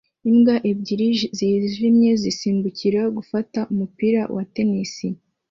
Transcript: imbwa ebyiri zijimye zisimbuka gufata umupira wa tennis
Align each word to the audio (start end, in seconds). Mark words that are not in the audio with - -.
imbwa 0.29 0.55
ebyiri 0.69 1.09
zijimye 1.37 2.09
zisimbuka 2.21 3.01
gufata 3.17 3.59
umupira 3.71 4.21
wa 4.35 4.43
tennis 4.53 4.95